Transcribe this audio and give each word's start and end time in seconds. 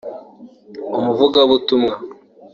Umuvugabutumwa 0.97 1.93